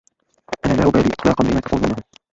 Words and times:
أنا 0.65 0.73
لا 0.73 0.87
أبالي 0.87 1.09
إطلاقا 1.13 1.43
بما 1.49 1.59
تقولونه. 1.59 1.95